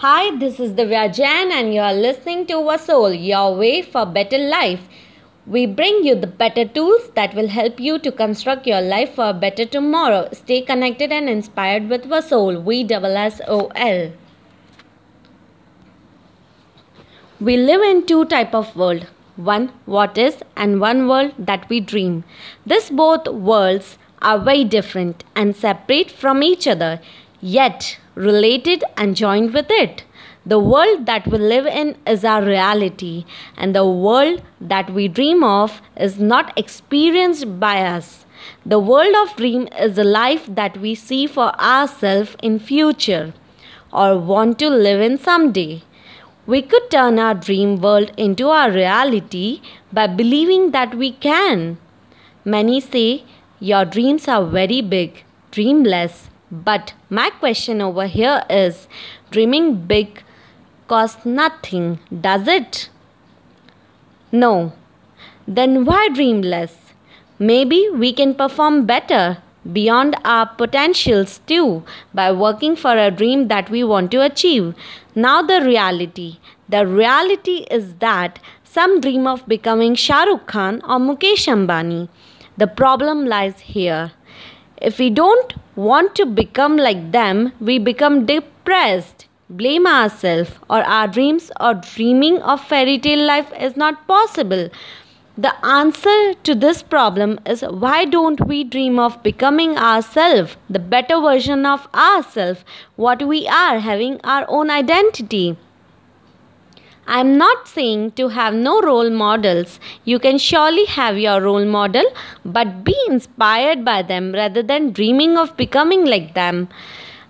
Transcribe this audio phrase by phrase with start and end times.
[0.00, 4.38] Hi, this is Divya Jain, and you are listening to Soul, your way for better
[4.38, 4.82] life.
[5.44, 9.30] We bring you the better tools that will help you to construct your life for
[9.30, 10.28] a better tomorrow.
[10.32, 14.12] Stay connected and inspired with Soul, V S O L.
[17.40, 19.08] We live in two type of world.
[19.34, 22.22] One what is and one world that we dream.
[22.64, 27.00] This both worlds are very different and separate from each other,
[27.40, 30.04] yet related and joined with it.
[30.44, 33.24] The world that we live in is our reality,
[33.56, 38.24] and the world that we dream of is not experienced by us.
[38.64, 43.34] The world of dream is the life that we see for ourselves in future
[43.92, 45.82] or want to live in someday.
[46.46, 49.60] We could turn our dream world into our reality
[49.92, 51.78] by believing that we can.
[52.44, 53.24] Many say
[53.60, 56.30] your dreams are very big, dream less.
[56.50, 58.88] But my question over here is
[59.30, 60.22] dreaming big
[60.86, 62.88] costs nothing, does it?
[64.32, 64.72] No.
[65.46, 66.92] Then why dream less?
[67.38, 69.38] Maybe we can perform better
[69.72, 74.74] beyond our potentials too by working for a dream that we want to achieve.
[75.14, 76.38] Now, the reality.
[76.68, 82.08] The reality is that some dream of becoming Shah Rukh Khan or Mukesh Ambani.
[82.56, 84.12] The problem lies here.
[84.80, 91.08] If we don't want to become like them, we become depressed, blame ourselves, or our
[91.08, 94.68] dreams or dreaming of fairy tale life is not possible.
[95.36, 101.20] The answer to this problem is why don't we dream of becoming ourselves, the better
[101.20, 105.56] version of ourselves, what we are, having our own identity?
[107.10, 109.80] I am not saying to have no role models.
[110.04, 112.04] You can surely have your role model,
[112.44, 116.68] but be inspired by them rather than dreaming of becoming like them.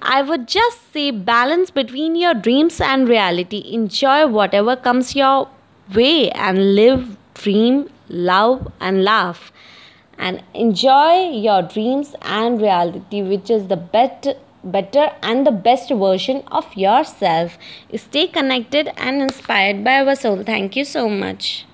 [0.02, 3.62] I would just say balance between your dreams and reality.
[3.72, 5.48] Enjoy whatever comes your
[5.94, 9.52] way and live, dream, love, and laugh.
[10.18, 14.26] And enjoy your dreams and reality, which is the best
[14.72, 17.58] better and the best version of yourself.
[17.94, 20.42] Stay connected and inspired by our soul.
[20.44, 21.66] Thank you so much.